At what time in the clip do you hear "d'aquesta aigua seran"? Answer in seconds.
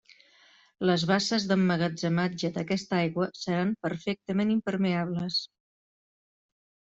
2.55-3.75